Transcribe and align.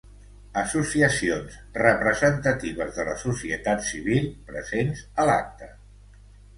Associacions 0.61 1.57
representatives 1.75 2.97
de 2.97 3.07
la 3.13 3.15
societat 3.27 3.87
civil 3.93 4.29
presents 4.53 5.09
a 5.23 5.33
l’acte. 5.33 5.75